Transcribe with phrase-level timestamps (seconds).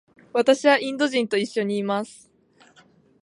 [0.33, 2.31] 私はインド人と一緒にいます。